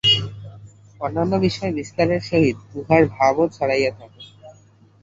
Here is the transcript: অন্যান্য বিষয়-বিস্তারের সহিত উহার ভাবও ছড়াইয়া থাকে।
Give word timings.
অন্যান্য 1.01 1.33
বিষয়-বিস্তারের 1.45 2.21
সহিত 2.29 2.57
উহার 2.75 3.03
ভাবও 3.13 3.45
ছড়াইয়া 3.49 3.91
থাকে। 3.99 4.21